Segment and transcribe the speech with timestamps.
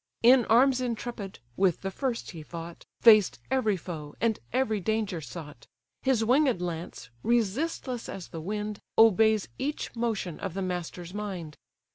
[0.23, 5.67] In arms intrepid, with the first he fought, Faced every foe, and every danger sought;
[6.01, 11.55] His winged lance, resistless as the wind, Obeys each motion of the master's mind!